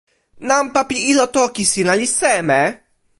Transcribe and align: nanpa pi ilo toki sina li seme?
nanpa 0.47 0.81
pi 0.89 0.97
ilo 1.11 1.25
toki 1.35 1.63
sina 1.71 1.93
li 1.99 2.07
seme? 2.19 2.61